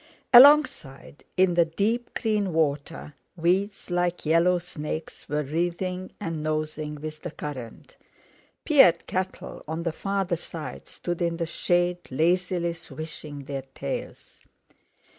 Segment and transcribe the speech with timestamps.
[0.33, 7.21] Alongside, in the deep green water, weeds, like yellow snakes, were writhing and nosing with
[7.21, 7.97] the current;
[8.67, 14.39] pied cattle on the farther side stood in the shade lazily swishing their tails.